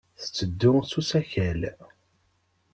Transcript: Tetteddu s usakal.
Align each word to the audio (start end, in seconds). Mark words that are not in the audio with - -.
Tetteddu 0.19 0.73
s 0.89 0.91
usakal. 0.99 1.61